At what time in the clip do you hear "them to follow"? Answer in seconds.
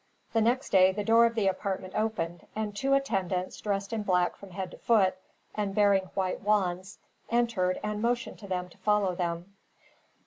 8.47-9.13